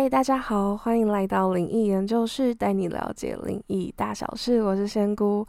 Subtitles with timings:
[0.00, 4.62] 嗨，大家好，欢迎来到灵异研究室，带你了解灵异大小事。
[4.62, 5.44] 我是仙姑，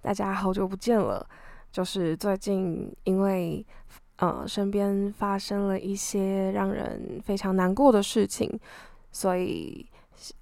[0.00, 1.28] 大家好久不见了。
[1.70, 3.62] 就是最近因为
[4.16, 8.58] 呃身边发生了一些让人非常难过的事情，
[9.10, 9.86] 所以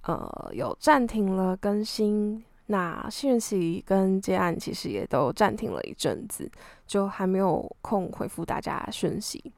[0.03, 2.41] 呃有暂停了更新。
[2.67, 6.49] 那讯息跟接案其实也都暂停了一阵子，
[6.87, 9.51] 就还没有空回复大家讯息。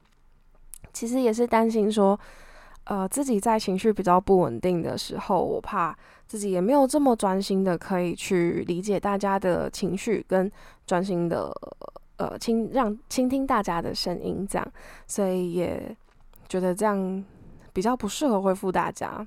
[0.92, 2.18] 其实也是担心说。
[2.84, 10.50] 呃，自己在情绪比较不稳定的时候，我怕自己也没有这么专心的可以去理解大家的情绪，跟
[10.86, 11.50] 专心的
[12.18, 14.72] 呃倾让倾听大家的声音，这样，
[15.06, 15.96] 所以也
[16.46, 17.24] 觉得这样
[17.72, 19.26] 比较不适合回复大家，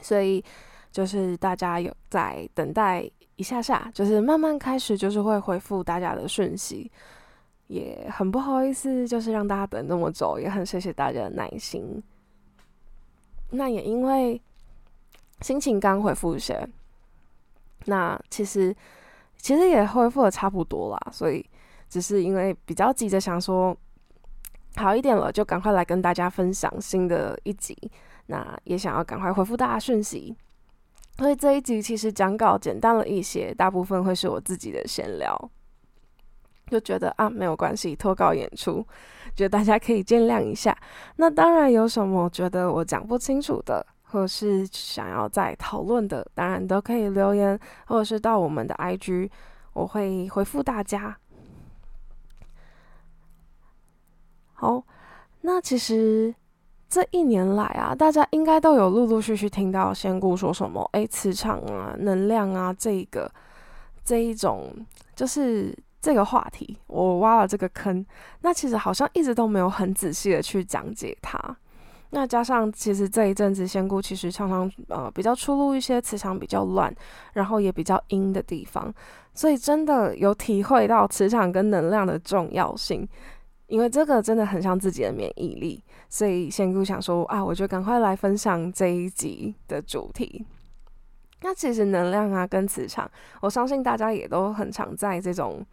[0.00, 0.42] 所以
[0.90, 3.04] 就是大家有在等待
[3.36, 6.90] 一下下，就是慢慢开始，就是会回复大家的讯息，
[7.66, 12.02] 也很不好意思，就是让大家等那么久，也很谢谢大家的耐心。
[13.50, 14.40] 那也因为
[15.40, 16.68] 心情刚恢复一些，
[17.86, 18.74] 那其实
[19.38, 21.44] 其实也恢复的差不多啦，所以
[21.88, 23.76] 只是因为比较急着想说
[24.76, 27.76] 好一点了，就赶快来跟大家分享新的一集。
[28.26, 30.36] 那也想要赶快回复大家讯息，
[31.18, 35.50] 所以这一集其实讲稿简单了一些，大部分会是我自己的闲聊，
[36.68, 38.86] 就觉得啊没有关系，脱稿演出。
[39.40, 40.76] 觉得大家可以见谅一下。
[41.16, 49.30] 那当然有什么觉得我讲不清楚的，或是想要再讨论的，当然都可以留言，或者是到我们的 IG，
[49.72, 51.16] 我会回复大家。
[54.52, 54.84] 好，
[55.40, 56.34] 那其实
[56.86, 63.32] 这一年来啊，大家应该都有陆陆续续听到仙姑说什么，哎，磁场啊，能量啊，这个
[64.04, 64.70] 这一种
[65.16, 65.74] 就是。
[66.00, 68.04] 这个话题，我挖了这个坑，
[68.40, 71.38] 那其实好像一直都没有很仔细的去讲解它。
[72.12, 76.92] 那加上其实这一阵子仙姑其实常常呃比较出入一些磁场比较乱，
[77.34, 78.92] 然后也比较阴的地方，
[79.32, 83.08] 所以真的有体会到磁场跟能量的重要性。
[83.68, 90.44] 因为这个真的很像自己的免疫力，所以仙姑想说啊，我就赶快来分享这一集的主题。
[91.42, 95.64] 那其实能量啊跟磁场，我相信大家也都很常在这种。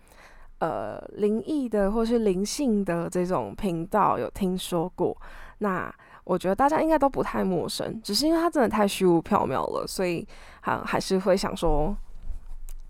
[0.59, 5.16] 呃，灵异的或是灵性的这种频道有听说过，
[5.59, 10.28] 那我觉得大家应该都不太陌生，只是因为它真的太虚无缥缈了，所以
[10.61, 11.95] 还还是会想说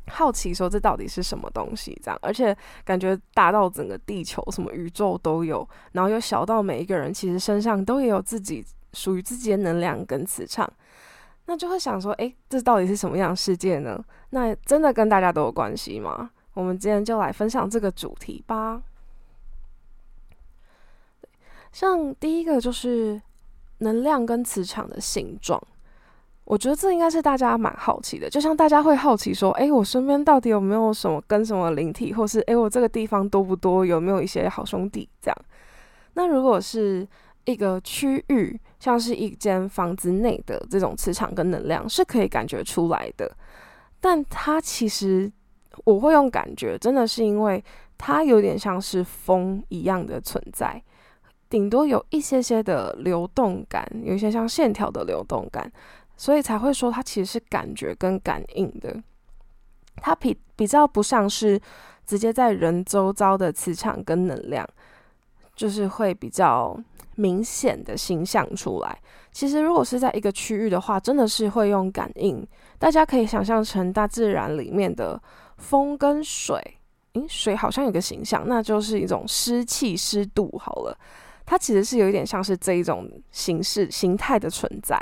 [0.07, 2.55] 好奇说这到底是什么东西这样，而且
[2.85, 10.71] 感觉大到整个地球什么宇宙都有，然后又小到每一个人其实身上都也有自己属于自己的能量跟磁场，
[11.47, 14.03] 那就会想说，哎，这到底是什么样的世界呢？
[14.29, 16.29] 那真的跟大家都有关系吗？
[16.53, 18.81] 我们今天就来分享这个主题吧。
[21.71, 23.21] 像第一个就是
[23.79, 25.61] 能量跟磁场的形状，
[26.45, 28.29] 我觉得这应该是大家蛮好奇的。
[28.29, 33.85] 就像大家会好奇说：“哎，我身边到底有没有什么跟什么灵体，或是哎，我这个地方多不多？
[33.85, 35.37] 有没有一些好兄弟？”这样。
[36.13, 37.07] 那如果是
[37.47, 43.35] 一个区域，像是一间房子内的这种磁场跟能量，是可以感觉出来的。
[43.99, 45.31] 但它其实。
[45.85, 47.63] 我会用感觉，真的是因为
[47.99, 50.81] 它有点像是风一样的存在，
[51.51, 55.71] 顶多有一些些的流动感，有一些像线条的流动感，
[56.15, 58.99] 所以才会说它其实是感觉跟感应的。
[59.97, 61.61] 它比比较不像是
[62.07, 64.67] 直接在人周遭的磁场跟能量，
[65.55, 66.75] 就是会比较
[67.17, 68.97] 明显的形象出来。
[69.31, 72.43] 其实如果是在一个区域的话，真的是会用感应，
[72.79, 75.21] 大家可以想象成大自然里面的。
[75.57, 76.61] 风跟水，
[77.13, 80.55] 诶，水好像有个形象，那就是一种湿气、湿度。
[80.59, 80.95] 好了，
[81.47, 84.95] 它其实是有一点像是这一种形式、形态的存在，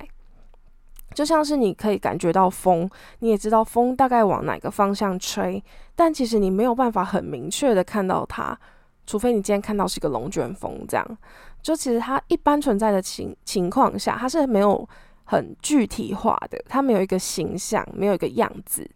[1.14, 2.90] 就像是你可以感觉到风，
[3.20, 5.62] 你也知道风大概往哪个方向吹，
[5.94, 8.58] 但其实你没有办法很明确的看到它，
[9.06, 11.18] 除非你今天看到是一个龙卷风这样。
[11.62, 14.88] 就其实它一般存在的情情况下，它是没有
[15.24, 18.90] 很具体化的，它没有一个形象，没有一个样子，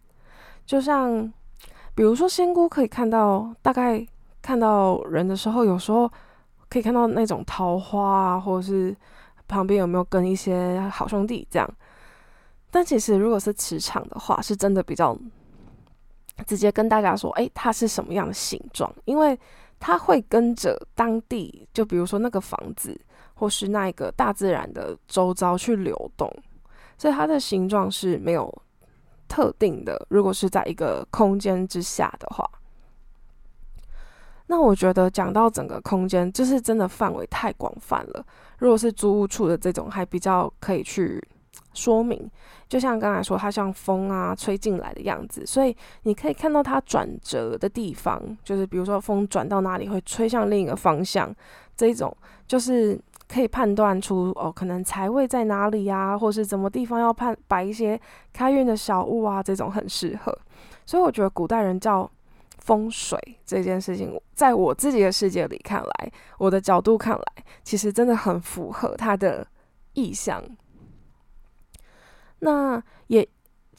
[0.64, 1.32] 就像。
[1.92, 4.06] 比如说，仙姑可以看到，大概
[4.40, 6.10] 看到人的时候，有时候
[6.70, 8.96] 可以看到那种桃花啊，或者是
[9.48, 11.68] 旁边有没有跟一些好兄弟这样。
[12.70, 15.14] 但其实如果是磁场的话，是真的比较
[16.46, 19.38] 直接跟大家说，哎，它是什么样的形状，因为
[19.80, 22.96] 它会跟着当地，就比如说那个房子，
[23.34, 26.32] 或是那一个大自然的周遭去流动，
[26.96, 28.62] 所以它的形状是没有。
[29.32, 32.44] 特定的，如果是在一个空间之下的话，
[34.48, 38.26] 那我觉得讲到整个空间，就是真的范围太广泛了。
[38.58, 41.22] 如果是租屋处的这种，还比较可以去
[41.74, 42.30] 说明。
[42.68, 51.34] 就像刚才说，它像风啊吹进来的样子，所以你可以看到它转折的地方，就是比如说风转到哪里会吹向另一个方向，
[51.76, 52.16] 这种
[52.46, 58.00] 就是可以判断出哦，可能财位在哪里呀，或是什么地方要判摆一些
[58.32, 60.38] 开运的小物啊，这种很适合。
[60.86, 62.10] 所以我觉得古代人叫。
[62.62, 69.44] 风水这件事情，在我自己的世界里看来，我的角度看来，其实真的很符合他的
[69.94, 70.44] 意向。
[72.40, 73.26] 那也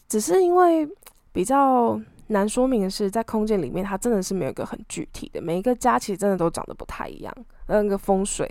[0.07, 0.87] 只是因为
[1.31, 7.35] 比较难说明的是，在空间里面，它真的是没有一个很具体的，每一个家其实真的都长得不太一样。
[7.67, 8.49] 那个风水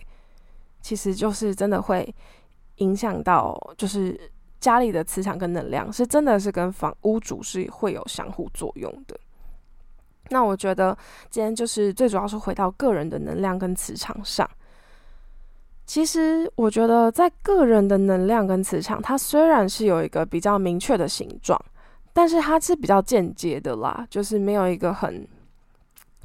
[0.80, 2.14] 其实就是真的会
[2.76, 4.18] 影响到，就是
[4.58, 9.18] 家里的磁场跟能量，是真的是跟房屋主是会有相互作用的。
[10.30, 10.96] 那我觉得
[11.28, 14.48] 今天就是最主要是回到个人的能量跟磁场上。
[15.90, 21.60] 其实我觉得在个人的能量跟磁场，它虽然是有一个比较明确的形状，
[22.12, 25.26] 但是它是比较间接的啦，就是没有一个很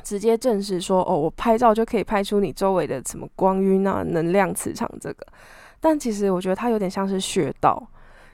[0.03, 5.25] 直接证实说哦，我拍照就可以拍出你周围的什么光晕啊、能量磁场这个。
[5.79, 7.81] 但其实我觉得它有点像是穴道，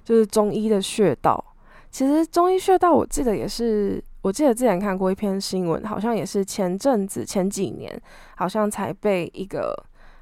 [0.04, 1.42] 就是中医的穴道。
[1.89, 4.04] 其实中医穴道，我记得也是。
[4.22, 8.00] 我记得之前看过一篇新闻，好像也是前阵子前几年，
[8.36, 9.74] 好像才被一个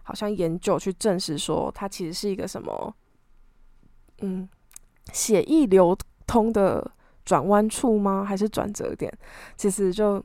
[0.10, 2.92] 好像研究去证实说，它其实是一个什么，
[4.22, 4.50] 嗯，
[5.14, 5.96] 血液流
[6.26, 6.92] 通的
[7.24, 8.26] 转弯处吗？
[8.28, 9.16] 还是转折点？
[9.56, 10.20] 其实就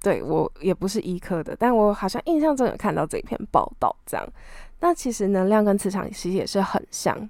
[0.00, 4.26] 对我也不是医科的，但我好像印象中有看到这篇报道，这样。
[4.80, 7.28] 那其实能量跟磁场其实也是很像，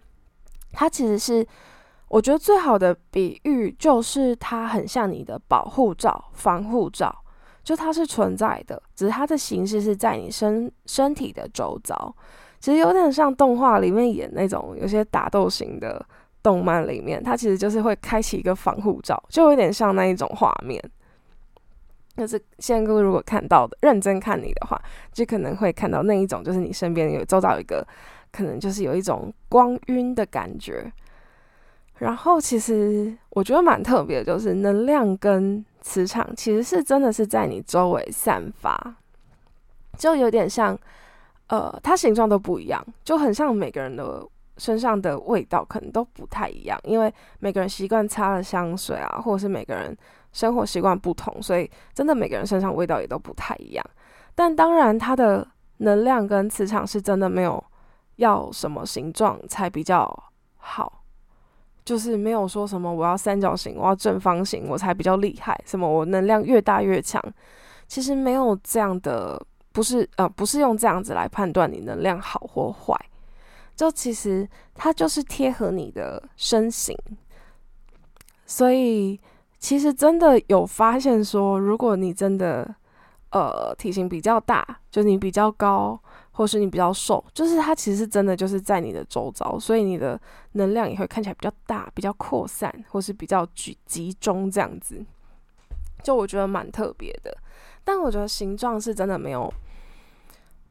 [0.71, 1.45] 它其实是。
[2.09, 7.25] 我觉得最好的比喻就是它很像你的保护罩、防护罩，
[7.67, 12.15] 就它是存在的，只是它的形式是在你身身体的周遭。
[12.61, 16.07] 其实有点像动画里面演那种有些打斗型的
[16.45, 20.81] 动漫里面，它其实就是会开启一个防护罩，就有点像那一种画面。
[22.17, 24.81] 就是现在各位如果看到的认真看你的话，
[25.13, 27.85] 就可能会看到那一种，就是你身边有周遭一个，
[28.31, 30.93] 可能就是有一种光晕的感觉。
[31.99, 38.97] 然后其实我觉得蛮特别，就是能量跟磁场其实是真的是在你周围散发，
[39.97, 40.77] 就有点像，
[41.47, 44.27] 呃，它形状都不一样，就很像每个人的
[44.59, 49.97] 身上的味道可能都不太一样，因为每个人习惯擦的香水啊，或者是每个人
[50.33, 53.87] 生活习惯不同，所以真的每个人身上味道也都不太一样。
[54.35, 55.47] 但当然，它的
[55.77, 57.63] 能量跟磁场是真的没有
[58.17, 60.13] 要什么形状才比较
[60.57, 61.05] 好。
[61.87, 65.59] 就是没有说什么我要三角形，我要正方形，我才比较厉害。
[65.65, 67.23] 什么我能量越大越强，
[67.87, 69.41] 其实没有这样的，
[69.71, 72.99] 不是呃，不是用这样子来判断你能量好或坏。
[73.77, 76.99] 就其实它就是贴合你的身形，
[78.47, 79.21] 所以
[79.61, 82.75] 其实真的有发现说，如果你真的
[83.31, 86.01] 呃体型比较大，就你比较高。
[86.37, 90.21] 或是你比较瘦，就是它其实真的就是在你的周遭，所以你的
[90.53, 95.03] 能量也会看起来比较大、比较扩散，或是比较集集中这样子。
[96.03, 97.35] 就我觉得蛮特别的，
[97.83, 99.51] 但我觉得形状是真的没有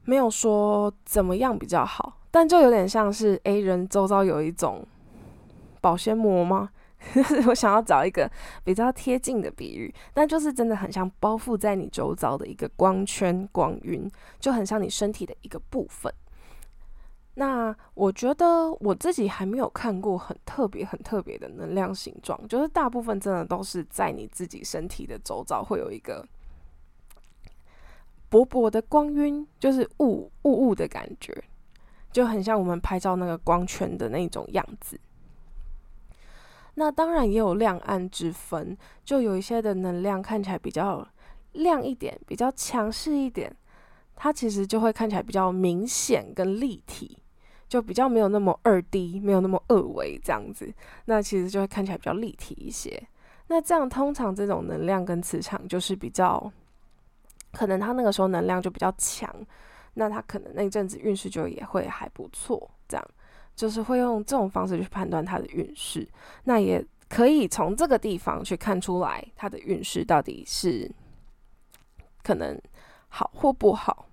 [0.04, 4.86] 没有说怎么样比较好，但就有点像是 A 人周遭有一种
[5.80, 6.70] 保鲜膜吗？
[7.48, 8.30] 我想要找一个
[8.64, 16.12] 比较贴近的比喻，但就是真的很像包覆在你周遭的一个光圈、光晕，就很像你身体的一个部分。
[17.34, 26.26] 那我觉得我自己还没有看过很特别、很特别的能量形状，就是大部分真的都是在你自己身体的周遭会有一个
[28.30, 31.44] 薄薄的光晕，就是雾雾雾的感觉，
[32.10, 34.98] 就很像我们拍照那个光圈的那种样子。
[36.78, 41.06] 那当然也有亮暗之分，就有一些的能量看起来比较
[41.52, 43.50] 亮一点，比较强势一点，
[44.14, 47.16] 它其实就会看起来比较明显跟立体，
[47.66, 50.70] 就比较没有那么二 D，没有那么二维这样子。
[51.06, 53.02] 那其实就会看起来比较立体一些。
[53.48, 56.52] 那这样通常这种能量跟磁场就是比较，
[57.52, 59.34] 可能他那个时候能量就比较强，
[59.94, 63.08] 那他可能那阵子运势就也会还不错，这样。
[63.56, 66.06] 就是会用这种方式去判断他的运势，
[66.44, 70.88] 那也可以从这个地方去看出来他的运势到底是
[72.22, 72.60] 可能
[73.08, 74.06] 好或不好。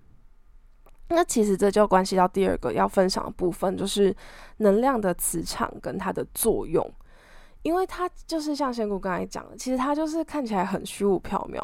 [1.09, 4.15] 那其实这就关系到第二个要分享的部分，就是
[4.57, 6.89] 能量的磁场跟它的作用，
[7.61, 11.61] 因为它就是像仙姑刚才讲的，其实它就是看起来很虚无缥缈，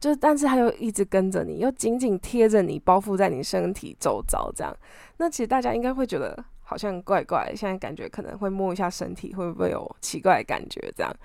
[0.00, 4.74] 就但是它又一直跟着你，又紧紧贴着你，包覆在你身体周遭这样。
[5.18, 11.16] 那其实大家应该会觉得好像怪怪，现在感觉可能会摸一下身体，会不会有奇怪的感觉这样？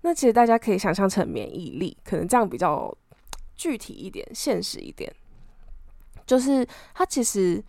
[0.00, 2.96] 那其实大家可以想象成免疫力，可能这样比较
[3.54, 5.12] 具体一点、现实一点。
[6.24, 7.62] 就是它其实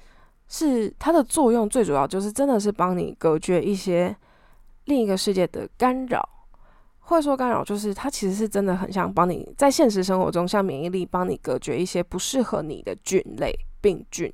[0.47, 4.15] 是它的作用最主要就是真的是帮你隔绝一些
[4.85, 6.27] 另一个世界的干扰，
[6.99, 14.31] 或者说干扰就是它其实是真的很像帮你在现实生活中像免疫力帮你隔绝一些不适合你的菌类病菌。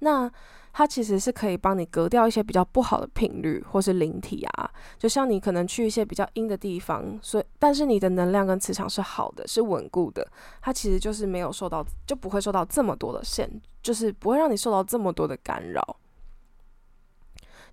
[0.00, 0.30] 那
[0.72, 10.26] 它其实是可以帮你隔掉一些比较不好的频率或是灵体啊，就像你可能去一些比较阴的地方，所以但是你的能量跟磁场是好的，是稳固的，
[10.62, 13.48] 它其实就是没有受到，就不会受到这么多的限，
[13.82, 15.96] 就是不会让你受到这么多的干扰，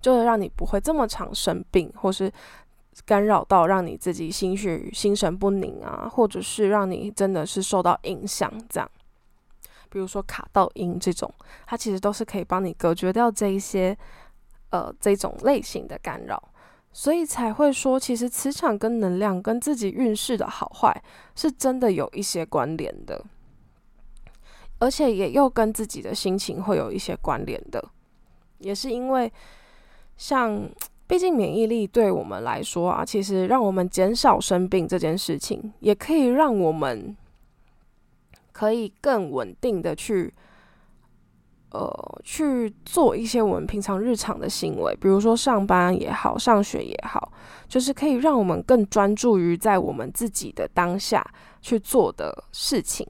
[0.02, 2.32] 就是让你不会这么常生病，或是
[3.06, 8.90] 干扰到让你自己心绪心神不宁啊，或者是让你真的是受到影响这样。
[9.90, 11.32] 比如说卡到音这种，
[11.66, 13.98] 它其实都是可以帮你隔绝掉这一些，
[14.70, 16.42] 呃，这种类型的干扰，
[16.92, 21.02] 所以才会说，其实磁场跟能量跟自己运势的好坏
[21.36, 23.24] 是真的有一些关联的，
[24.80, 27.84] 而且也又跟自己的心情会有一些关联的，
[28.60, 29.32] 也是因为，
[30.18, 30.70] 像，
[31.08, 37.16] 毕竟免疫力对我们来说啊，其实让我们减少生病这件事情，也可以让我们。
[38.58, 40.34] 可以更稳定的去，
[41.70, 47.32] 呃，去做一些我们平常日常的行为，比如说上班也好，上学也好，
[47.68, 51.24] 就是可以让我们更专注于在我们自己的当下
[51.62, 53.06] 去做的事情，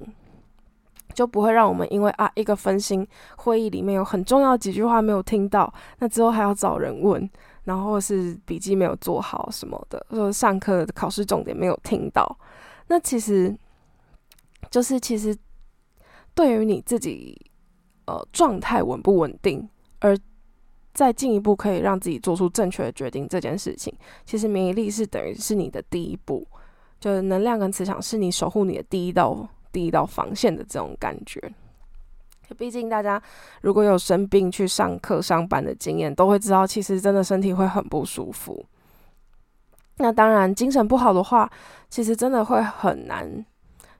[1.13, 7.30] 就不会让我们因为啊一个分心，会议里面有很重要几句话没有听到，那之后还要找人问，
[7.63, 12.38] 然后是笔记没有做好什么的，或者上课考试重点没有听到，
[12.89, 13.58] 那其实。
[14.69, 15.35] 就是其实，
[16.33, 17.39] 对于你自己，
[18.05, 19.67] 呃，状态稳不稳定，
[19.99, 20.17] 而
[20.93, 23.93] 再进一步可以让自己做出正确的决定这件事情，
[24.25, 26.45] 其实免疫力是等于是你的第一步，
[26.99, 31.39] 就是能量跟磁场是你守护你的第一道第一道防线的这种感觉。
[32.57, 33.21] 毕竟大家
[33.61, 38.65] 如果有生病去上课上班的经验，都会知道，其实真的身体会很不舒服。
[39.97, 41.51] 那当然，精神不好的话，
[41.89, 43.45] 其实真的会很难。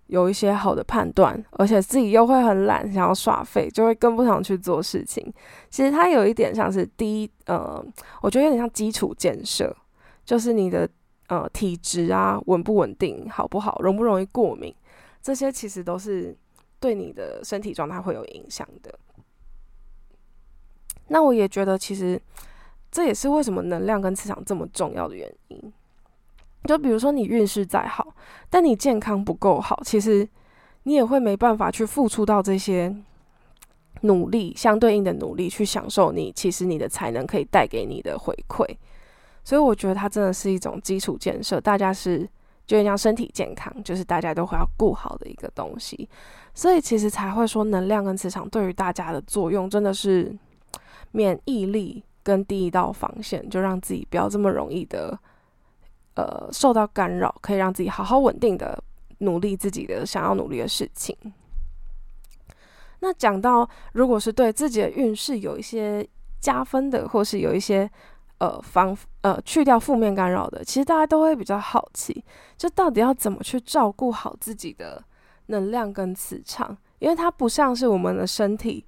[0.08, 5.34] 有一些好的判断，而且自己又会很懒，想要耍废，就会更不想去做事情。
[5.70, 7.84] 其实它有一点像是第一，呃，
[8.22, 9.76] 我觉得有点像基础建设，
[10.26, 10.90] 就是你的
[11.28, 14.74] 呃体质啊稳不稳定，好不好，容不容易过敏，
[15.22, 16.36] 这些其实都是
[16.80, 18.98] 对你的身体状态会有影响的。
[21.10, 22.22] 那我也觉得，其实
[22.92, 25.74] 这也是为什么能量跟磁场这么重要的原因。
[26.64, 28.14] 就比如说你运势再好，
[28.50, 30.28] 但你健康不够好，其实
[30.84, 32.94] 你也会没办法去付出到这些
[34.02, 38.66] 努力相对应的努力去享受你其实你的才能可以带给你的回馈。
[39.44, 42.28] 所以我觉得它真的是一种基础建设，大家是
[42.66, 46.10] 就像身体健康，就是大家都会要顾好的一个东西。
[46.54, 50.36] 所以其实才会说能量跟磁场对于大家的作用真的是
[51.12, 55.18] 免疫力跟第一道防线，就让自己不要这么容易的。
[56.18, 58.84] 呃，受到干扰，可以让自己好好稳定的
[59.20, 61.16] 努力自己的想要努力的事情。
[63.02, 66.08] 那讲到，如果是对自己的运势有一些
[66.40, 67.88] 加分的，或是有一些
[68.40, 72.26] 呃防呃去掉负面干扰的，其实大家都会比较好奇，
[72.58, 75.04] 就到底要怎么去照顾好自己的
[75.46, 76.76] 能量跟磁场？
[76.98, 78.84] 因为它不像是我们的身体，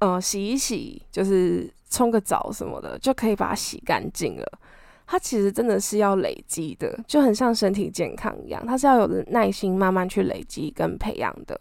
[0.00, 4.58] 呃，洗一洗就是冲个澡什么的就可以把它洗干净了。
[5.06, 11.60] 它其实真的是要累积的，就很像身体健康一样，它是要有耐心慢慢去累积跟培养的。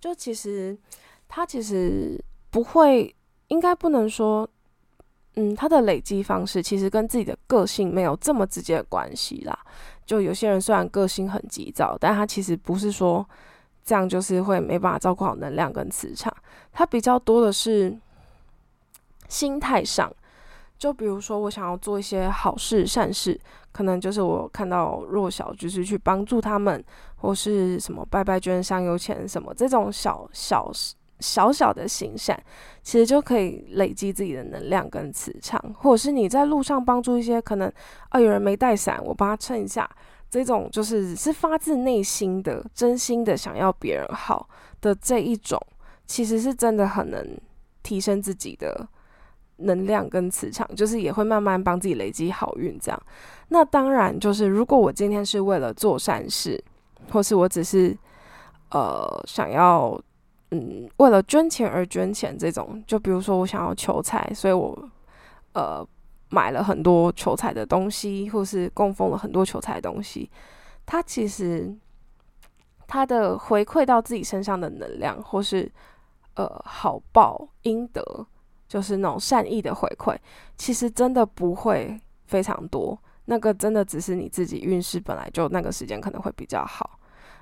[0.00, 0.76] 就其实
[1.28, 2.18] 它其实
[2.50, 3.14] 不会，
[3.48, 4.48] 应该不能说，
[5.34, 9.58] 嗯，它的累积方式其实跟自己的个性没有这么直接的关系啦。
[10.06, 13.28] 就有些人虽然个性很急躁，但他其实不是说
[13.84, 16.34] 这样就是会没办法照顾好能量跟磁场，
[16.72, 17.94] 它比较多的是
[19.28, 20.10] 心态上。
[20.78, 23.40] 就比如说，我想要做一些好事善事，
[23.72, 26.84] 可能就是我看到弱小，就是去帮助他们，
[27.16, 30.70] 或是什么拜拜捐香油钱什么这种小小
[31.20, 32.38] 小小的行善，
[32.82, 37.72] 其实就可以累积自己的能量跟磁场，或者是你在路上帮助一些可能
[38.10, 39.88] 啊有人没带伞，我帮他撑一下，
[40.28, 44.46] 这种就是是发自内心的、真心的想要别人好
[44.82, 45.58] 的这一种，
[46.04, 47.26] 其实是真的很能
[47.82, 48.86] 提升自己的。
[49.58, 53.02] 能量跟磁场，就是也会慢慢帮自己累积好运，这样。
[53.48, 56.62] 那当然就是，如果我今天是为了做善事，
[57.10, 57.96] 或是我只是
[58.70, 59.98] 呃想要
[60.50, 64.76] 嗯为了捐钱而捐钱这种，就比如说我想要求财，所以我
[65.54, 65.86] 呃
[66.28, 70.28] 买了很多求财的东西，或是供奉了很多求财的东西，
[70.84, 71.72] 它其实
[72.86, 75.70] 它的回馈到自己身上的能量，或是
[76.34, 78.26] 呃好报应得，
[78.68, 80.16] 就是那种善意的回馈，
[80.56, 82.98] 其实真的不会非常多。
[83.26, 86.98] 那个真的只是你自己运势本来就那个时间可能会比较好，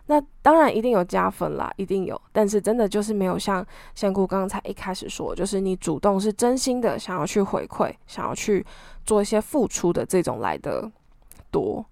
[0.06, 3.64] 那当然一定有加分啦，一定有，但是真的就是没有像
[3.94, 8.64] 仙姑刚才一开始说，就是你主动是真心的想要去回馈，想要去
[9.04, 10.90] 做一些付出的这种来的
[11.50, 11.84] 多，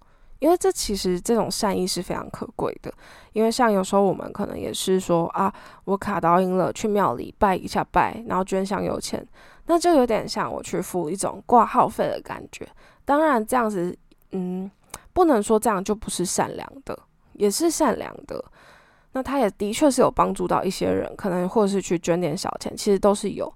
[0.43, 2.93] 因为这其实这种善意是非常可贵的，
[3.33, 9.25] 因为像有时候我们可能也是说啊，我卡到音了，去庙里拜一下拜，然后捐香油钱，
[9.67, 12.69] 那就有点像我去付一种挂号费的感觉。
[13.05, 13.97] 当然，这样子，
[14.33, 14.69] 嗯，
[15.13, 16.99] 不能说这样就不是善良的，
[17.35, 18.45] 也是善良的。
[19.13, 23.55] 那他也的确是有帮助到一些人，可能或是去捐点小钱，其实都是有。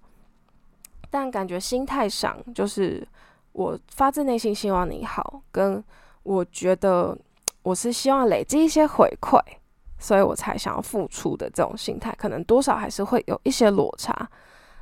[1.10, 3.04] 但感觉心态上，就是
[3.50, 5.82] 我发自内心希望你好，跟
[6.26, 7.16] 我觉得
[7.62, 9.40] 我是希望累积一些回馈，
[9.98, 14.28] 所以我才想要付出的这种心态，可能多少还是会有一些落差。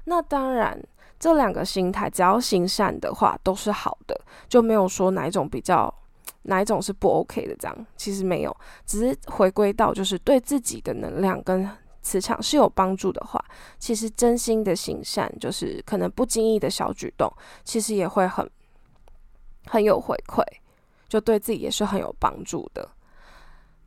[0.05, 0.81] 那当然。
[1.17, 5.95] 这两个心态，只要行善的话，都是好的，就没有说哪一种比较，
[6.43, 7.55] 哪一种是不 OK 的。
[7.57, 11.67] 这样其实没有，只是回归到就是对自己的能量跟
[12.03, 13.43] 磁场是有帮助的话，
[13.79, 17.33] 其实真心的行善，就是可能不经意的小举动，
[17.63, 18.51] 其实也会很
[19.67, 20.43] 很有回馈，
[21.09, 22.89] 就对自己也是很有帮助的。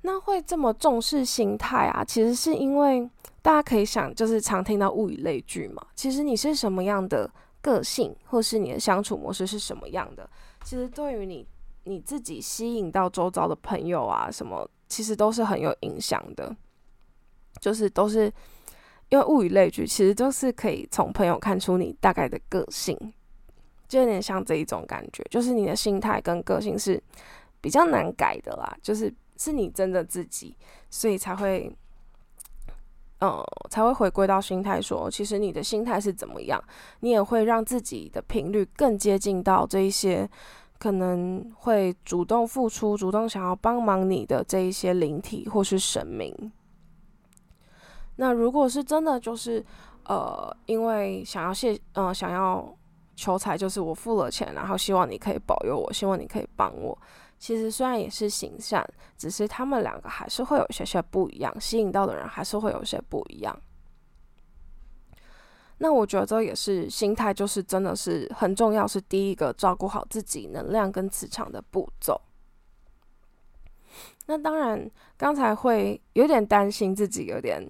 [0.01, 2.03] 那会这么重视心态啊？
[2.03, 3.09] 其实是因为。
[3.39, 5.81] 大家可以想，就是常听到物以类聚嘛。
[5.95, 7.31] 其实你是什么样的
[7.61, 10.29] 个性，或是你的相处模式是什么样的，
[10.65, 11.47] 其实对于你
[11.85, 16.53] 你自己吸引到周遭的朋友啊，什么其实都是很有影响的。
[17.61, 18.29] 就是都是
[19.07, 22.97] 因为物以类聚，其实都是可以从朋友看出你大概的个性，
[23.87, 27.01] 就有点像这一种感觉，就是你的心态跟个性是
[27.61, 30.55] 比较难改的啦，就是是你真的自己，
[30.89, 31.75] 所以才会。
[33.19, 36.63] 嗯，才会回归到心态，说其实你的心态是怎么样，
[36.99, 40.29] 你也会让自己的频率更接近到这一些
[40.77, 46.51] 可能会主动付出、主动想要帮忙你的这一些灵体或是神明。
[48.17, 49.65] 那如果是真的，就是
[50.05, 52.71] 呃，因为想要谢，嗯，想要
[53.17, 56.95] 求财，就是我付了钱，然后希望你可以保佑我，希望你可以帮我。
[57.39, 63.59] 其实虽然也是行善，只是他们两个还是会有些些不一样，吸引到的人还是会有些不一样。
[65.79, 72.19] 那我觉得这也是心态，就是真的是很重要，是第一个照顾好自己能量跟磁场的步骤。
[74.27, 77.65] 那当然，刚才会有点担心自己有点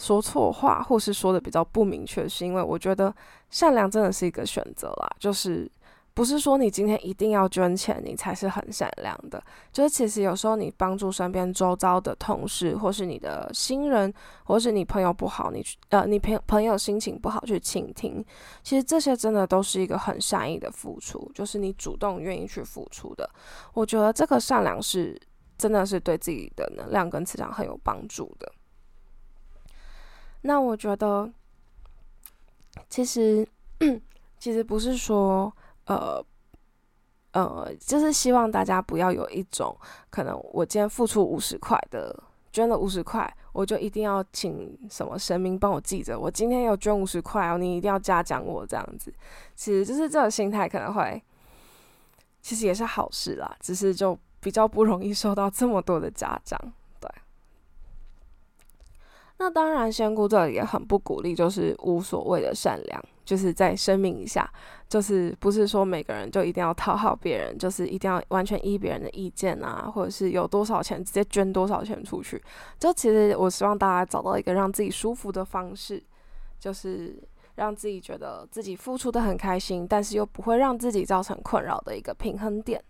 [0.00, 3.14] 说错话，或是说的比较不明确，是因为我觉得
[3.50, 5.70] 善良真的是一个选择啦，就是。
[6.12, 9.42] 不是说你今天一定要捐钱，你才是很善良的。
[9.72, 14.12] 就是其实有时候你帮助身边周遭的同事，或是你的新人，
[14.44, 18.22] 或是你朋友不好，你去呃，你朋朋友心情不好去倾听，
[18.62, 23.30] 其实这些真的都是一个很善意的付出，就是你主动愿意去付出的。
[23.72, 25.18] 我觉得这个善良是
[25.56, 28.52] 真的是对自己的能量跟磁场很有帮助的。
[30.42, 31.30] 那我觉得，
[32.88, 33.46] 其实
[34.38, 35.52] 其实不是说。
[35.86, 36.24] 呃，
[37.32, 39.76] 呃，就是希望大家不要有一种
[40.08, 42.16] 可能，我今天付出五十块的，
[42.52, 49.12] 捐了五十块，我就一定要请什么神明帮我记着，我今天有捐五十块哦，你一定要嘉奖我这样子。
[49.56, 51.20] 其实就是这种心态可能会，
[52.40, 56.56] 其实也是好事啦，只是就比较不容易受到这么多的家长。
[59.40, 63.02] 那当然，仙姑这里也很不鼓励，就是无所谓的善良。
[63.24, 64.52] 就是再声明一下，
[64.88, 72.42] 就是不是说每个人就一定要讨好别人，就是一定要完全依别人的意见啊，或者是有多少钱直接捐多少钱出去。
[72.78, 76.02] 就其实我希望大家找到一个让自己舒服的方式，
[76.58, 77.22] 就是
[77.54, 82.82] 让自己觉得自己付出的很开心，但是又不会让自己造成困扰的一个平衡点。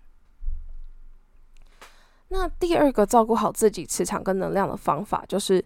[2.28, 5.62] 那第二个照顾好自己磁场跟能量的方法，就是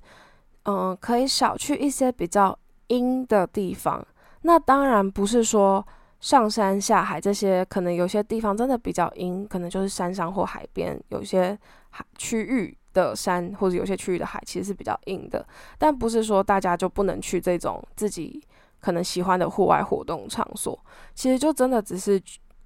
[0.64, 4.04] 嗯，可以少去一些比较阴的地方。
[4.42, 5.86] 那当然不是说
[6.20, 11.58] 上山下海这些，可能有些地方真的比较阴，可能就是山上或海边有些
[11.90, 15.46] 海区域的山，或者有些区域的海其实是比较阴的。
[15.78, 18.42] 但不是说大家就不能去这种自己
[18.80, 20.78] 可能喜欢的户外活动场所。
[21.14, 22.20] 其实就真的只是，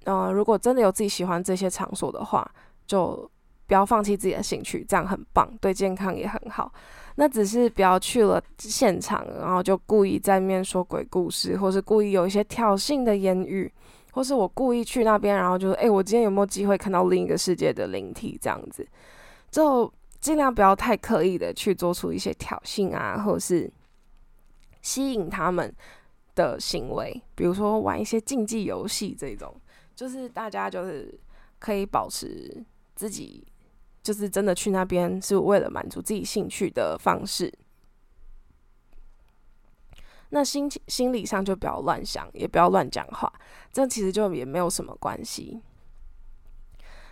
[0.05, 2.49] 呃，如果真的有自己喜欢这些场所的话，
[2.87, 3.29] 就
[3.69, 6.73] 不要放弃自己的兴趣，这样很棒，对健康也很好。
[7.17, 13.71] 那只是不要去了现场，然后就故意在面说鬼故事，或是故意有一些挑衅的言语，
[14.11, 18.87] 或是我故意去那边，然后就说：“哎，我今天有没有机会看到另一个世界的灵体？”这样子，
[19.51, 23.71] 就尽量不要太刻意的去做出一些挑衅啊，或是
[24.81, 25.71] 吸引他们
[26.33, 29.55] 的行为，比如说玩一些竞技游戏这种，
[29.93, 31.13] 就是大家就是
[31.59, 33.45] 可以保持自己。
[34.01, 37.53] 就是真的去那边是为了满足自己兴趣的方式，
[40.29, 43.31] 那心情心理上就不要乱想，也不要乱讲话，
[43.71, 45.61] 这其实就也没有什么关系。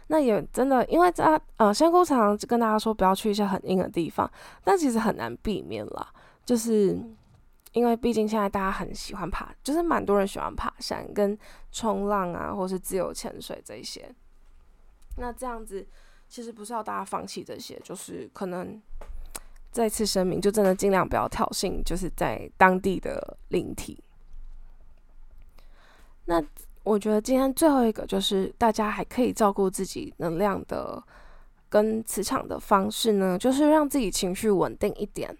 [0.08, 4.32] 那也真的，因为在呃，仙姑常常跟大家说不要去一些很硬的地方，
[4.64, 6.14] 但其实很难避免啦。
[6.46, 6.98] 就是
[7.74, 11.38] 因为毕竟现在大家很喜欢爬，就是蛮多人喜欢爬山跟
[11.72, 14.10] 冲浪啊，或是自由潜水这些。
[15.18, 15.86] 那这样子。
[16.30, 18.82] 其实不是要大家放弃这些，就是可能
[19.72, 24.02] 再次声明，就真的尽量不要挑衅，就是在当地的灵体。
[26.26, 26.44] 那
[26.84, 31.02] 我觉得今天最后一个就是大家还可以照顾自己能量的
[31.70, 35.38] 跟磁场的方式呢，就是让自己情绪稳定一点。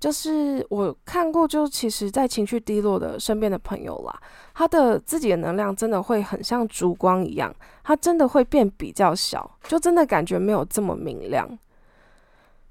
[0.00, 4.20] 就是我看过，就其实，在情绪低落的身边的朋友啦，
[4.54, 11.58] 他的自己的能量真的会很像烛光一样，他真的会变比较小，就真的感觉没有这么明亮，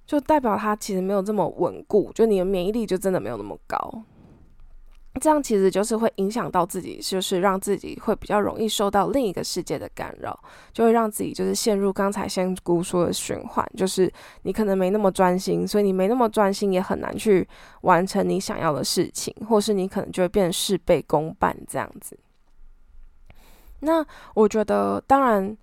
[0.06, 4.04] 就代表他其实没有这么稳固，就你的免疫力就真的没有那么高。
[5.20, 10.38] 这样其实就是会影响到自己，就是让自己会比较容易受到另一个世界的干扰，
[10.74, 14.12] 就会让自己就是陷入刚才仙姑说的循环，就是
[14.44, 17.48] 你可能没那么专心，所以你没那么专心，也很难去
[17.82, 22.18] 完成你想要的事情，或是你可能就会变事倍功半这样子。
[23.82, 25.56] 那我觉得，当然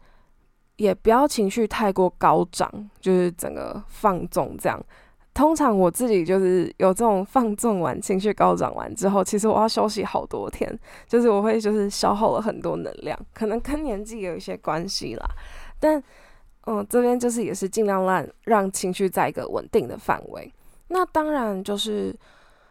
[0.76, 4.80] 也不要情绪太过高涨，就是整个放纵这样。
[5.34, 15.26] 通常我自己就是有这种放纵完、情绪高涨完之后，其实我要休息好多天，就是我会就是消耗了很多能量，可能跟年纪有一些关系啦。
[15.80, 16.00] 但
[16.66, 20.50] 嗯，这边就是也是尽量让让情绪在一个稳定的范围。
[20.86, 22.14] 那当然就是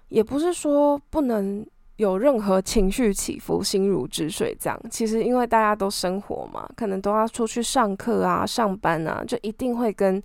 [0.08, 1.66] 也不是说不能
[1.98, 4.80] 有任何情绪起伏、心如止水这样。
[4.90, 10.24] 其实因为大家都生活嘛，可能都要出去上课啊、上班啊，就一定会跟。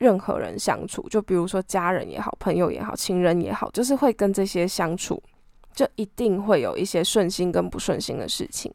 [0.00, 5.22] 任何人相处，就比如说家人也好，朋友也好，亲人也好，就是会跟这些相处，
[5.74, 8.72] 就一定会有一些顺心跟不顺心的事情。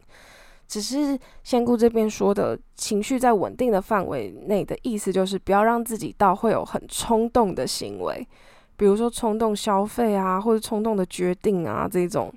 [0.68, 8.28] 只是仙姑这边说的情绪在稳定的范围内的意思，就是不要让自己到会有很冲动的行为，
[8.78, 12.32] 比如说冲动消费啊，或者冲动的决定啊这种，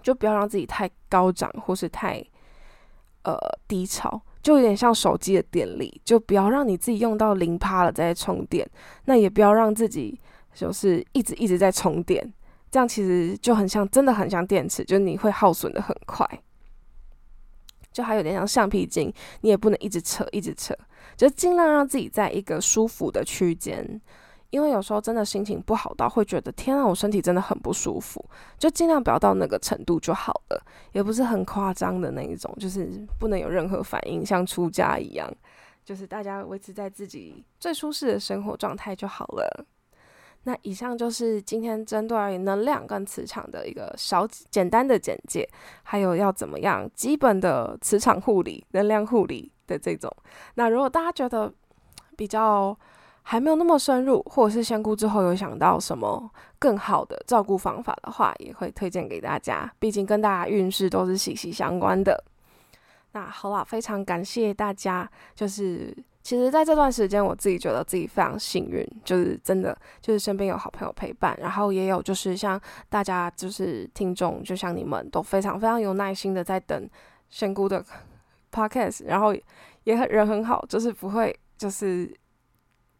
[0.00, 2.24] 就不要让自己太高涨或是太
[3.24, 4.22] 呃低潮。
[4.44, 8.68] 就有点像手机的电力，就不要让你自己用到零趴了再充电，
[9.06, 10.20] 那也不要让自己
[10.54, 12.30] 就是一直一直在充电，
[12.70, 16.28] 这样其实就很像，真的很像电池，就是你会耗损的很快，
[17.90, 20.76] 就还有点像橡皮筋，你也不能一直扯一直扯，
[21.16, 23.98] 就尽量让自己在一个舒服的区间。
[24.54, 28.24] 因为有时候真的心情不好到会觉得天啊，我身体真的很不舒服，
[28.56, 35.28] 就尽量不要到那个程度就好了，也不是很夸张的那一种，就是不能有任何反应，像出家一样，
[35.84, 39.66] 就是大家维持在自己最舒适的生活状态就好了。
[40.44, 45.44] 那以上就是今天针对能量跟磁场的一个小简单的简介，
[45.82, 50.08] 还有要怎么样基本的磁场护理、能量护理的这种。
[50.54, 51.52] 那如果大家觉得
[52.16, 52.78] 比较，
[53.26, 59.72] 还没有那么深入，或者是仙姑之后有想到什么更好的照顾方法的话，也会推荐给大家。
[59.78, 62.22] 毕竟跟大家运势都是息息相关的。
[63.12, 65.10] 那好了，非常感谢大家。
[65.34, 72.60] 就是其实在这段时间，我自己觉得自己非常幸运，就是真的就是身边有好朋友陪伴，然后也有就是像
[72.90, 76.86] 大家就是听众，就像你们都非常非常有耐心的在等
[77.30, 77.82] 仙姑的
[78.52, 79.34] podcast，然后
[79.84, 82.14] 也很人很好，就是不会就是。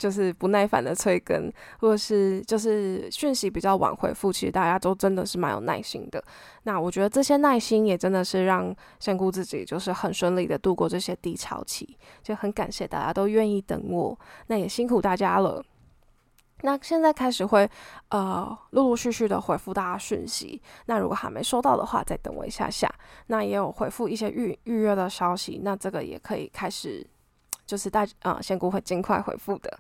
[0.04, 6.22] 就是不耐烦的催更，或者是就是讯息比较晚回复，其实大家都真的是蛮有耐心的。
[6.64, 14.18] 那我觉得这些耐心也真的是让仙姑自己就是很顺利的度过这些低潮期，就很感谢大家都愿意等我。
[14.48, 15.64] 那也辛苦大家了。
[16.60, 17.66] 那现在开始会
[18.10, 20.60] 呃陆陆续续的回复大家讯息。
[20.84, 22.94] 那如果还没收到的话，再等我一下下。
[23.28, 27.06] 那也有回复一些预预约的消息，那这个也可以开始。
[27.66, 29.78] 就是大呃，仙姑会尽快回复的。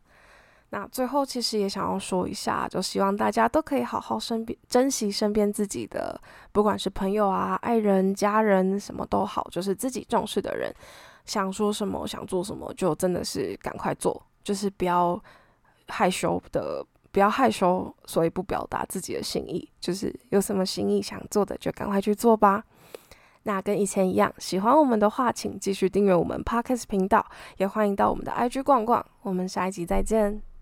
[0.74, 10.74] 那最后其实也想要说一下，就希望大家都可以好好身边珍惜身边自己的，不管是朋友啊、爱人、家人，什么都好，就是自己重视的人。
[11.26, 15.16] 想说什么，想做什么，就真的是赶快做，就是不要
[15.86, 22.64] 害羞的，不要害羞，所以不表达自己的心意，就是有什么心意想做的，就赶快去做吧。
[23.44, 27.24] 那跟以前一样，喜欢我们的话，请继续订阅我们 Podcast 频道，
[27.58, 29.06] 也欢迎到我们的 IG 逛逛。
[29.22, 30.53] 我们下一集再见。